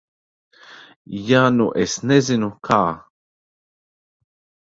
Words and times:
Ja 1.27 1.41
nu 1.57 1.67
es 1.83 1.93
nezinu, 2.13 2.49
kā? 2.69 2.79